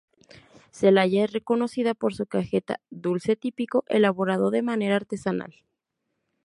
Celaya 0.71 1.25
es 1.25 1.31
reconocida 1.31 1.93
por 1.93 2.15
su 2.15 2.25
cajeta, 2.25 2.79
dulce 2.89 3.35
típico 3.35 3.83
elaborado 3.87 4.49
de 4.49 4.63
manera 4.63 4.95
artesanal. 4.95 5.63